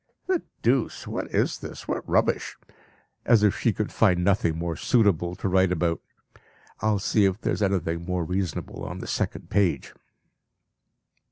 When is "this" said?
1.59-1.87